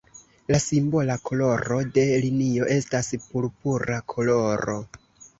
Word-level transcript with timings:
La 0.53 0.59
simbola 0.61 1.15
koloro 1.29 1.75
de 1.97 2.05
linio 2.23 2.69
estas 2.75 3.11
purpura 3.27 3.99
koloro. 4.15 4.79